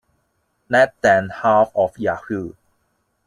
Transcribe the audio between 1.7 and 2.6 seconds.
of Yahoo!